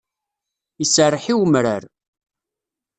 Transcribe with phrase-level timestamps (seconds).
[0.83, 1.83] Iserreḥ i umrar.